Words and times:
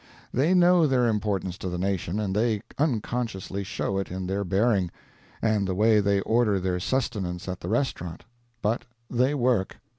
They 0.33 0.55
know 0.55 0.87
their 0.87 1.05
importance 1.07 1.59
to 1.59 1.69
the 1.69 1.77
nation, 1.77 2.19
and 2.19 2.35
they 2.35 2.63
unconsciously 2.79 3.63
show 3.63 3.99
it 3.99 4.09
in 4.09 4.25
their 4.25 4.43
bearing, 4.43 4.89
and 5.43 5.67
the 5.67 5.75
way 5.75 5.99
they 5.99 6.21
order 6.21 6.59
their 6.59 6.79
sustenance 6.79 7.47
at 7.47 7.59
the 7.59 7.69
restaurant 7.69 8.25
but 8.63 8.85
they 9.11 9.35
work. 9.35 9.77